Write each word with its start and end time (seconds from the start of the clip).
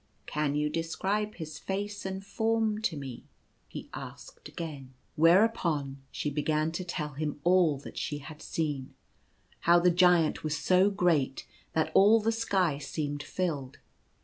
"Can 0.25 0.55
you 0.55 0.67
describe 0.67 1.35
his 1.35 1.59
face 1.59 2.07
and 2.07 2.25
form 2.25 2.81
to 2.81 2.97
me?" 2.97 3.25
he 3.67 3.87
asked 3.93 4.47
again. 4.49 4.95
Whereupon 5.15 6.01
she 6.11 6.31
began 6.31 6.71
to 6.71 6.83
tell 6.83 7.09
him 7.13 7.39
all 7.43 7.77
that 7.77 7.99
she 7.99 8.17
had 8.17 8.41
seen. 8.41 8.95
How 9.59 9.77
the 9.79 9.91
Giant 9.91 10.43
was 10.43 10.57
so 10.57 10.89
great 10.89 11.45
that 11.73 11.91
all 11.93 12.19
the 12.19 12.31
sky 12.31 12.79
seemed 12.79 13.21
filled. 13.21 13.77